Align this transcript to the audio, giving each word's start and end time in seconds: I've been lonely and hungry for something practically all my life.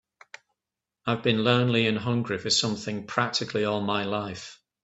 I've 1.05 1.21
been 1.21 1.43
lonely 1.43 1.85
and 1.85 1.95
hungry 1.95 2.39
for 2.39 2.49
something 2.49 3.05
practically 3.05 3.65
all 3.65 3.81
my 3.81 4.03
life. 4.03 4.59